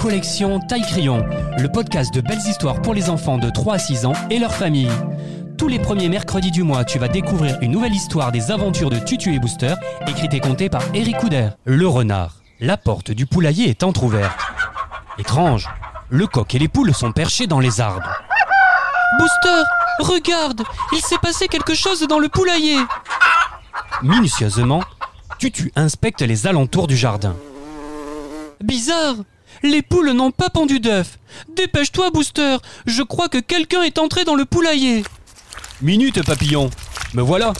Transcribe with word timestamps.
collection 0.00 0.60
Taille 0.60 0.80
Crayon, 0.80 1.26
le 1.58 1.68
podcast 1.68 2.12
de 2.14 2.22
belles 2.22 2.40
histoires 2.48 2.80
pour 2.80 2.94
les 2.94 3.10
enfants 3.10 3.36
de 3.36 3.50
3 3.50 3.74
à 3.74 3.78
6 3.78 4.06
ans 4.06 4.14
et 4.30 4.38
leurs 4.38 4.54
familles. 4.54 4.90
Tous 5.58 5.68
les 5.68 5.78
premiers 5.78 6.08
mercredis 6.08 6.50
du 6.50 6.62
mois, 6.62 6.86
tu 6.86 6.98
vas 6.98 7.08
découvrir 7.08 7.58
une 7.60 7.72
nouvelle 7.72 7.92
histoire 7.92 8.32
des 8.32 8.50
aventures 8.50 8.88
de 8.88 8.98
Tutu 8.98 9.34
et 9.34 9.38
Booster, 9.38 9.74
écrite 10.06 10.32
et 10.32 10.40
contée 10.40 10.70
par 10.70 10.82
Eric 10.94 11.18
Couder. 11.18 11.50
Le 11.66 11.86
renard. 11.86 12.36
La 12.60 12.78
porte 12.78 13.10
du 13.10 13.26
poulailler 13.26 13.68
est 13.68 13.82
entr'ouverte. 13.82 14.40
Étrange, 15.18 15.68
le 16.08 16.26
coq 16.26 16.54
et 16.54 16.58
les 16.58 16.68
poules 16.68 16.94
sont 16.94 17.12
perchés 17.12 17.46
dans 17.46 17.60
les 17.60 17.82
arbres. 17.82 18.10
Booster, 19.18 19.62
regarde, 19.98 20.62
il 20.92 21.00
s'est 21.00 21.18
passé 21.18 21.46
quelque 21.46 21.74
chose 21.74 22.06
dans 22.08 22.18
le 22.18 22.30
poulailler. 22.30 22.78
Minutieusement, 24.02 24.82
Tutu 25.38 25.70
inspecte 25.76 26.22
les 26.22 26.46
alentours 26.46 26.86
du 26.86 26.96
jardin. 26.96 27.36
Bizarre, 28.62 29.16
les 29.62 29.82
poules 29.82 30.12
n'ont 30.12 30.30
pas 30.30 30.50
pendu 30.50 30.80
d'œufs. 30.80 31.18
Dépêche-toi, 31.54 32.10
Booster, 32.10 32.56
je 32.86 33.02
crois 33.02 33.28
que 33.28 33.38
quelqu'un 33.38 33.82
est 33.82 33.98
entré 33.98 34.24
dans 34.24 34.34
le 34.34 34.44
poulailler. 34.44 35.04
Minute, 35.82 36.24
papillon. 36.24 36.70
Me 37.14 37.22
voilà. 37.22 37.52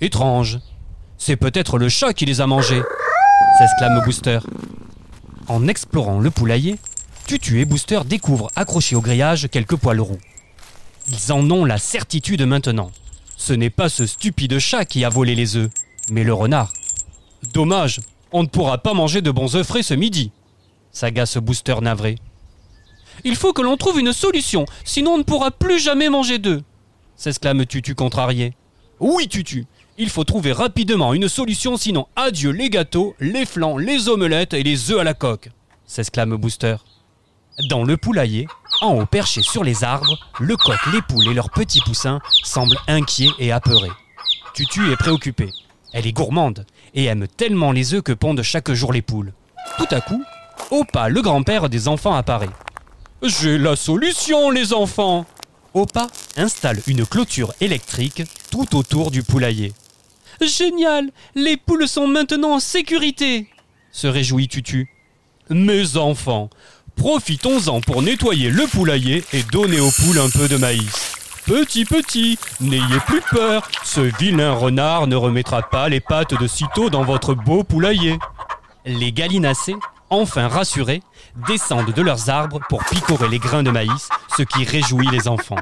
Étrange. 0.00 0.58
C'est 1.18 1.36
peut-être 1.36 1.78
le 1.78 1.88
chat 1.88 2.12
qui 2.12 2.26
les 2.26 2.40
a 2.40 2.46
mangés, 2.46 2.82
s'exclame 3.58 4.00
Booster. 4.04 4.40
En 5.48 5.68
explorant 5.68 6.20
le 6.20 6.30
poulailler, 6.30 6.78
Tutu 7.26 7.60
et 7.60 7.64
Booster 7.64 8.00
découvrent 8.04 8.50
accrochés 8.56 8.96
au 8.96 9.00
grillage 9.00 9.48
quelques 9.50 9.76
poils 9.76 10.00
roux. 10.00 10.18
Ils 11.08 11.32
en 11.32 11.50
ont 11.50 11.64
la 11.64 11.78
certitude 11.78 12.42
maintenant. 12.42 12.90
Ce 13.36 13.52
n'est 13.52 13.70
pas 13.70 13.88
ce 13.88 14.06
stupide 14.06 14.58
chat 14.58 14.84
qui 14.84 15.04
a 15.04 15.08
volé 15.08 15.34
les 15.34 15.56
œufs, 15.56 15.70
mais 16.10 16.24
le 16.24 16.34
renard. 16.34 16.72
Dommage, 17.52 18.00
on 18.32 18.42
ne 18.42 18.48
pourra 18.48 18.78
pas 18.78 18.94
manger 18.94 19.22
de 19.22 19.30
bons 19.30 19.56
œufs 19.56 19.66
frais 19.66 19.82
ce 19.82 19.94
midi, 19.94 20.32
s'agace 20.94 21.36
Booster 21.36 21.76
navré. 21.82 22.16
Il 23.24 23.36
faut 23.36 23.52
que 23.52 23.60
l'on 23.60 23.76
trouve 23.76 24.00
une 24.00 24.14
solution, 24.14 24.64
sinon 24.84 25.12
on 25.12 25.18
ne 25.18 25.22
pourra 25.22 25.50
plus 25.50 25.78
jamais 25.78 26.08
manger 26.08 26.38
d'œufs 26.38 26.62
s'exclame 27.16 27.64
Tutu 27.66 27.94
contrarié. 27.94 28.54
Oui, 29.00 29.28
Tutu, 29.28 29.66
il 29.98 30.10
faut 30.10 30.24
trouver 30.24 30.52
rapidement 30.52 31.14
une 31.14 31.28
solution, 31.28 31.76
sinon 31.76 32.06
adieu 32.16 32.50
les 32.50 32.70
gâteaux, 32.70 33.14
les 33.20 33.46
flancs, 33.46 33.78
les 33.78 34.08
omelettes 34.08 34.54
et 34.54 34.62
les 34.62 34.90
œufs 34.90 35.00
à 35.00 35.04
la 35.04 35.14
coque, 35.14 35.50
s'exclame 35.86 36.36
Booster. 36.36 36.76
Dans 37.68 37.84
le 37.84 37.96
poulailler, 37.96 38.48
en 38.80 38.94
haut 38.94 39.06
perché 39.06 39.42
sur 39.42 39.62
les 39.62 39.84
arbres, 39.84 40.18
le 40.40 40.56
coq, 40.56 40.78
les 40.92 41.02
poules 41.02 41.28
et 41.28 41.34
leurs 41.34 41.50
petits 41.50 41.80
poussins 41.80 42.20
semblent 42.42 42.78
inquiets 42.88 43.30
et 43.38 43.52
apeurés. 43.52 43.92
Tutu 44.54 44.90
est 44.90 44.96
préoccupée. 44.96 45.50
Elle 45.92 46.08
est 46.08 46.12
gourmande 46.12 46.66
et 46.94 47.04
aime 47.04 47.28
tellement 47.28 47.70
les 47.70 47.94
œufs 47.94 48.02
que 48.02 48.12
pondent 48.12 48.42
chaque 48.42 48.72
jour 48.72 48.92
les 48.92 49.02
poules. 49.02 49.32
Tout 49.78 49.86
à 49.92 50.00
coup, 50.00 50.24
Opa, 50.70 51.08
le 51.08 51.22
grand-père 51.22 51.68
des 51.68 51.88
enfants, 51.88 52.14
apparaît. 52.14 52.50
J'ai 53.22 53.58
la 53.58 53.76
solution, 53.76 54.50
les 54.50 54.72
enfants 54.72 55.26
Opa 55.72 56.06
installe 56.36 56.80
une 56.86 57.04
clôture 57.06 57.52
électrique 57.60 58.22
tout 58.50 58.76
autour 58.76 59.10
du 59.10 59.22
poulailler. 59.22 59.72
Génial 60.40 61.10
Les 61.34 61.56
poules 61.56 61.88
sont 61.88 62.06
maintenant 62.06 62.54
en 62.54 62.60
sécurité 62.60 63.48
se 63.94 64.08
réjouit 64.08 64.48
Tutu. 64.48 64.90
Mes 65.48 65.96
enfants, 65.96 66.50
profitons-en 66.96 67.80
pour 67.80 68.02
nettoyer 68.02 68.50
le 68.50 68.66
poulailler 68.66 69.24
et 69.32 69.42
donner 69.44 69.80
aux 69.80 69.90
poules 69.90 70.18
un 70.18 70.28
peu 70.28 70.48
de 70.48 70.56
maïs. 70.56 71.12
Petit 71.46 71.84
petit, 71.84 72.38
n'ayez 72.60 73.00
plus 73.06 73.20
peur, 73.30 73.68
ce 73.84 74.00
vilain 74.00 74.52
renard 74.52 75.06
ne 75.06 75.14
remettra 75.14 75.62
pas 75.62 75.88
les 75.88 76.00
pattes 76.00 76.38
de 76.38 76.46
sitôt 76.46 76.90
dans 76.90 77.04
votre 77.04 77.34
beau 77.34 77.62
poulailler. 77.62 78.18
Les 78.84 79.12
gallinacés, 79.12 79.76
enfin 80.14 80.48
rassurés, 80.48 81.02
descendent 81.46 81.92
de 81.92 82.02
leurs 82.02 82.30
arbres 82.30 82.60
pour 82.68 82.84
picorer 82.84 83.28
les 83.28 83.38
grains 83.38 83.62
de 83.62 83.70
maïs, 83.70 84.08
ce 84.36 84.42
qui 84.42 84.64
réjouit 84.64 85.08
les 85.10 85.28
enfants. 85.28 85.60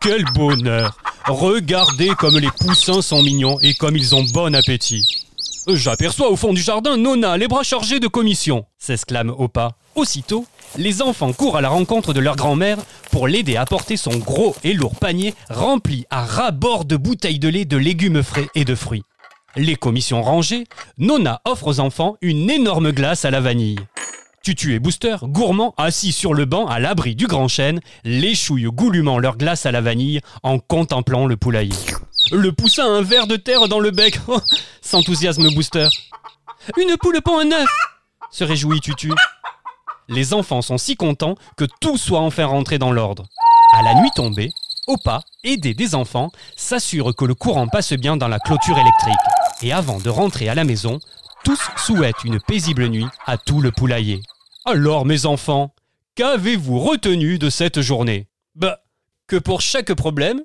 Quel 0.00 0.24
bonheur 0.34 0.96
Regardez 1.26 2.10
comme 2.18 2.38
les 2.38 2.50
poussins 2.50 3.00
sont 3.00 3.22
mignons 3.22 3.58
et 3.60 3.74
comme 3.74 3.96
ils 3.96 4.14
ont 4.14 4.24
bon 4.34 4.54
appétit. 4.54 5.02
J'aperçois 5.66 6.30
au 6.30 6.36
fond 6.36 6.52
du 6.52 6.60
jardin 6.60 6.98
Nona, 6.98 7.38
les 7.38 7.48
bras 7.48 7.62
chargés 7.62 7.98
de 7.98 8.06
commission, 8.06 8.66
s'exclame 8.78 9.30
Opa. 9.30 9.70
Aussitôt, 9.94 10.44
les 10.76 11.00
enfants 11.00 11.32
courent 11.32 11.56
à 11.56 11.62
la 11.62 11.70
rencontre 11.70 12.12
de 12.12 12.20
leur 12.20 12.36
grand-mère 12.36 12.76
pour 13.10 13.28
l'aider 13.28 13.56
à 13.56 13.64
porter 13.64 13.96
son 13.96 14.18
gros 14.18 14.54
et 14.62 14.74
lourd 14.74 14.96
panier 14.96 15.34
rempli 15.48 16.04
à 16.10 16.26
ras-bord 16.26 16.84
de 16.84 16.96
bouteilles 16.96 17.38
de 17.38 17.48
lait, 17.48 17.64
de 17.64 17.78
légumes 17.78 18.22
frais 18.22 18.48
et 18.54 18.66
de 18.66 18.74
fruits. 18.74 19.04
Les 19.56 19.76
commissions 19.76 20.22
rangées, 20.22 20.66
Nona 20.98 21.40
offre 21.44 21.68
aux 21.68 21.80
enfants 21.80 22.16
une 22.20 22.50
énorme 22.50 22.90
glace 22.90 23.24
à 23.24 23.30
la 23.30 23.40
vanille. 23.40 23.78
Tutu 24.42 24.74
et 24.74 24.78
Booster, 24.80 25.16
gourmands 25.22 25.74
assis 25.78 26.12
sur 26.12 26.34
le 26.34 26.44
banc 26.44 26.66
à 26.66 26.80
l'abri 26.80 27.14
du 27.14 27.26
grand 27.26 27.46
chêne, 27.46 27.80
léchouillent 28.04 28.64
goulûment 28.64 29.18
leur 29.18 29.36
glace 29.36 29.64
à 29.64 29.72
la 29.72 29.80
vanille 29.80 30.20
en 30.42 30.58
contemplant 30.58 31.26
le 31.26 31.36
poulailler. 31.36 31.76
Le 32.32 32.52
poussin 32.52 32.84
a 32.84 32.98
un 32.98 33.02
verre 33.02 33.28
de 33.28 33.36
terre 33.36 33.68
dans 33.68 33.78
le 33.78 33.92
bec, 33.92 34.18
oh, 34.26 34.40
s'enthousiasme 34.82 35.48
Booster. 35.54 35.88
Une 36.76 36.96
poule 36.96 37.22
pond 37.22 37.38
un 37.38 37.52
œuf 37.52 37.70
se 38.30 38.42
réjouit 38.42 38.80
Tutu. 38.80 39.12
Les 40.08 40.34
enfants 40.34 40.62
sont 40.62 40.78
si 40.78 40.96
contents 40.96 41.36
que 41.56 41.64
tout 41.80 41.96
soit 41.96 42.20
enfin 42.20 42.46
rentré 42.46 42.78
dans 42.78 42.92
l'ordre. 42.92 43.24
À 43.72 43.82
la 43.82 43.94
nuit 43.94 44.10
tombée, 44.16 44.50
Opa, 44.86 45.22
aidé 45.44 45.72
des 45.72 45.94
enfants, 45.94 46.30
s'assure 46.56 47.14
que 47.16 47.24
le 47.24 47.34
courant 47.34 47.68
passe 47.68 47.94
bien 47.94 48.18
dans 48.18 48.28
la 48.28 48.38
clôture 48.38 48.78
électrique. 48.78 49.14
Et 49.64 49.72
avant 49.72 49.98
de 49.98 50.10
rentrer 50.10 50.50
à 50.50 50.54
la 50.54 50.64
maison, 50.64 51.00
tous 51.42 51.58
souhaitent 51.78 52.22
une 52.22 52.38
paisible 52.38 52.86
nuit 52.88 53.06
à 53.24 53.38
tout 53.38 53.62
le 53.62 53.72
poulailler. 53.72 54.20
Alors, 54.66 55.06
mes 55.06 55.24
enfants, 55.24 55.74
qu'avez-vous 56.16 56.78
retenu 56.78 57.38
de 57.38 57.48
cette 57.48 57.80
journée? 57.80 58.28
Bah, 58.54 58.80
que 59.26 59.36
pour 59.36 59.62
chaque 59.62 59.94
problème, 59.94 60.42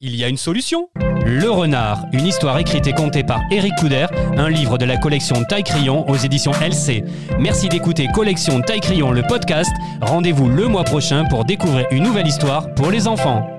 il 0.00 0.16
y 0.16 0.24
a 0.24 0.28
une 0.28 0.36
solution. 0.36 0.90
Le 1.24 1.48
Renard, 1.48 2.06
une 2.12 2.26
histoire 2.26 2.58
écrite 2.58 2.88
et 2.88 2.92
contée 2.92 3.22
par 3.22 3.40
Eric 3.52 3.72
Couder, 3.78 4.08
un 4.36 4.50
livre 4.50 4.78
de 4.78 4.84
la 4.84 4.96
collection 4.96 5.44
Taille 5.44 5.62
Crayon 5.62 6.04
aux 6.10 6.16
éditions 6.16 6.52
LC. 6.60 7.04
Merci 7.38 7.68
d'écouter 7.68 8.08
Collection 8.12 8.60
Taille 8.62 8.80
Crayon 8.80 9.12
le 9.12 9.22
podcast. 9.22 9.70
Rendez-vous 10.00 10.48
le 10.48 10.66
mois 10.66 10.84
prochain 10.84 11.24
pour 11.26 11.44
découvrir 11.44 11.86
une 11.92 12.02
nouvelle 12.02 12.26
histoire 12.26 12.74
pour 12.74 12.90
les 12.90 13.06
enfants. 13.06 13.55